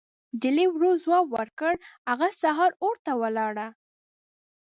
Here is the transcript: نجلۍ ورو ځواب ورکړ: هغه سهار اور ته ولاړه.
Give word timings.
نجلۍ 0.33 0.65
ورو 0.71 0.91
ځواب 1.03 1.25
ورکړ: 1.37 1.73
هغه 2.09 2.27
سهار 2.41 2.71
اور 2.83 2.95
ته 3.05 3.11
ولاړه. 3.21 3.67